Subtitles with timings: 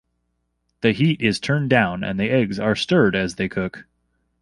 [0.81, 3.85] The heat is turned down and the eggs are stirred as they cook.